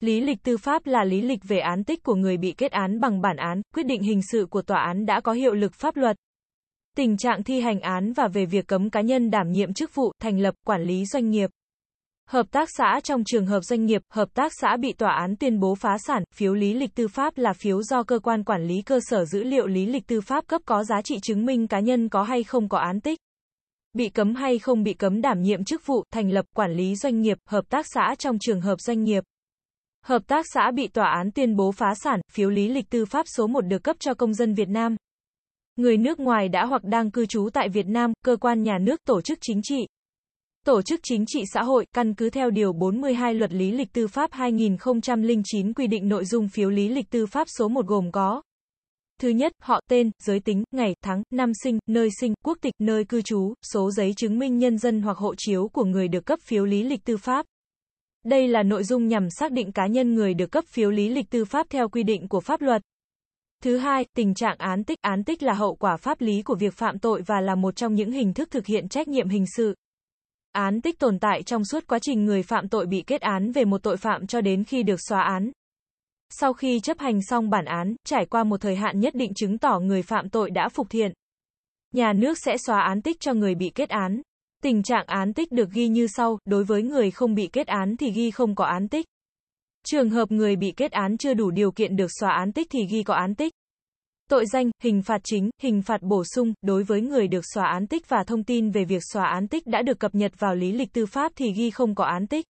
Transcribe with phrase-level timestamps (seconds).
[0.00, 3.00] Lý lịch tư pháp là lý lịch về án tích của người bị kết án
[3.00, 5.96] bằng bản án, quyết định hình sự của tòa án đã có hiệu lực pháp
[5.96, 6.16] luật.
[6.96, 10.12] Tình trạng thi hành án và về việc cấm cá nhân đảm nhiệm chức vụ,
[10.20, 11.50] thành lập, quản lý doanh nghiệp.
[12.28, 15.60] Hợp tác xã trong trường hợp doanh nghiệp, hợp tác xã bị tòa án tuyên
[15.60, 18.82] bố phá sản, phiếu lý lịch tư pháp là phiếu do cơ quan quản lý
[18.82, 21.80] cơ sở dữ liệu lý lịch tư pháp cấp có giá trị chứng minh cá
[21.80, 23.18] nhân có hay không có án tích.
[23.92, 27.20] Bị cấm hay không bị cấm đảm nhiệm chức vụ, thành lập, quản lý doanh
[27.20, 29.24] nghiệp, hợp tác xã trong trường hợp doanh nghiệp.
[30.04, 33.26] Hợp tác xã bị tòa án tuyên bố phá sản, phiếu lý lịch tư pháp
[33.36, 34.96] số 1 được cấp cho công dân Việt Nam.
[35.76, 39.04] Người nước ngoài đã hoặc đang cư trú tại Việt Nam, cơ quan nhà nước,
[39.04, 39.86] tổ chức chính trị.
[40.66, 44.06] Tổ chức chính trị xã hội, căn cứ theo Điều 42 Luật Lý lịch Tư
[44.06, 48.42] pháp 2009 quy định nội dung phiếu lý lịch tư pháp số 1 gồm có
[49.20, 53.04] Thứ nhất, họ tên, giới tính, ngày, tháng, năm sinh, nơi sinh, quốc tịch, nơi
[53.04, 56.38] cư trú, số giấy chứng minh nhân dân hoặc hộ chiếu của người được cấp
[56.42, 57.46] phiếu lý lịch tư pháp.
[58.24, 61.30] Đây là nội dung nhằm xác định cá nhân người được cấp phiếu lý lịch
[61.30, 62.82] tư pháp theo quy định của pháp luật.
[63.62, 64.98] Thứ hai, tình trạng án tích.
[65.02, 67.94] Án tích là hậu quả pháp lý của việc phạm tội và là một trong
[67.94, 69.74] những hình thức thực hiện trách nhiệm hình sự.
[70.52, 73.64] Án tích tồn tại trong suốt quá trình người phạm tội bị kết án về
[73.64, 75.52] một tội phạm cho đến khi được xóa án.
[76.30, 79.58] Sau khi chấp hành xong bản án, trải qua một thời hạn nhất định chứng
[79.58, 81.12] tỏ người phạm tội đã phục thiện.
[81.94, 84.22] Nhà nước sẽ xóa án tích cho người bị kết án.
[84.62, 87.96] Tình trạng án tích được ghi như sau, đối với người không bị kết án
[87.96, 89.06] thì ghi không có án tích.
[89.86, 92.86] Trường hợp người bị kết án chưa đủ điều kiện được xóa án tích thì
[92.90, 93.52] ghi có án tích.
[94.30, 97.86] Tội danh, hình phạt chính, hình phạt bổ sung, đối với người được xóa án
[97.86, 100.72] tích và thông tin về việc xóa án tích đã được cập nhật vào lý
[100.72, 102.46] lịch tư pháp thì ghi không có án tích.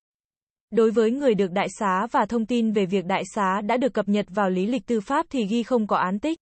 [0.70, 3.94] Đối với người được đại xá và thông tin về việc đại xá đã được
[3.94, 6.38] cập nhật vào lý lịch tư pháp thì ghi không có án tích.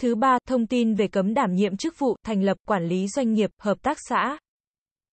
[0.00, 3.32] Thứ ba, thông tin về cấm đảm nhiệm chức vụ, thành lập, quản lý doanh
[3.32, 4.38] nghiệp, hợp tác xã.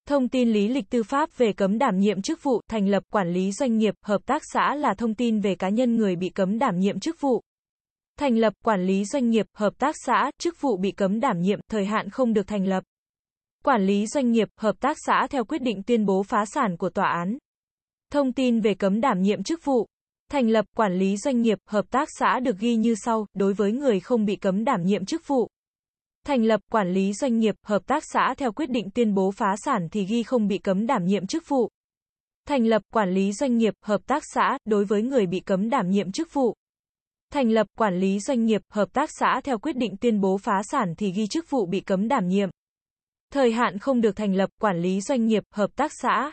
[0.09, 3.33] Thông tin lý lịch tư pháp về cấm đảm nhiệm chức vụ, thành lập, quản
[3.33, 6.59] lý doanh nghiệp, hợp tác xã là thông tin về cá nhân người bị cấm
[6.59, 7.41] đảm nhiệm chức vụ.
[8.19, 11.59] Thành lập, quản lý doanh nghiệp, hợp tác xã, chức vụ bị cấm đảm nhiệm,
[11.71, 12.83] thời hạn không được thành lập.
[13.63, 16.89] Quản lý doanh nghiệp, hợp tác xã theo quyết định tuyên bố phá sản của
[16.89, 17.37] tòa án.
[18.11, 19.87] Thông tin về cấm đảm nhiệm chức vụ.
[20.31, 23.71] Thành lập, quản lý doanh nghiệp, hợp tác xã được ghi như sau, đối với
[23.71, 25.49] người không bị cấm đảm nhiệm chức vụ.
[26.29, 29.55] Thành lập, quản lý doanh nghiệp, hợp tác xã theo quyết định tuyên bố phá
[29.57, 31.69] sản thì ghi không bị cấm đảm nhiệm chức vụ.
[32.47, 35.89] Thành lập, quản lý doanh nghiệp, hợp tác xã, đối với người bị cấm đảm
[35.89, 36.55] nhiệm chức vụ.
[37.31, 40.61] Thành lập, quản lý doanh nghiệp, hợp tác xã theo quyết định tuyên bố phá
[40.63, 42.49] sản thì ghi chức vụ bị cấm đảm nhiệm.
[43.33, 46.31] Thời hạn không được thành lập, quản lý doanh nghiệp, hợp tác xã.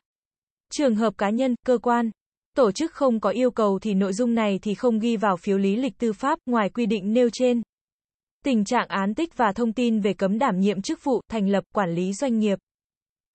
[0.73, 2.11] Trường hợp cá nhân, cơ quan,
[2.57, 5.59] tổ chức không có yêu cầu thì nội dung này thì không ghi vào phiếu
[5.59, 7.63] lý lịch tư pháp ngoài quy định nêu trên.
[8.47, 11.65] Tình trạng án tích và thông tin về cấm đảm nhiệm chức vụ, thành lập,
[11.75, 12.59] quản lý doanh nghiệp.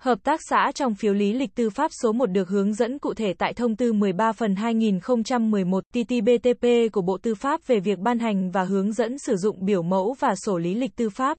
[0.02, 3.14] Hợp tác xã trong phiếu lý lịch tư pháp số 1 được hướng dẫn cụ
[3.14, 8.20] thể tại thông tư 13 phần 2011 TT-BTP của Bộ Tư pháp về việc ban
[8.20, 11.38] hành và hướng dẫn sử dụng biểu mẫu và sổ lý lịch tư pháp.